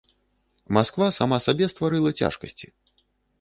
[0.77, 2.67] Масква сама сабе стварыла цяжкасці.